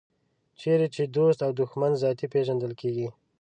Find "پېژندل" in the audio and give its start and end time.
2.33-2.71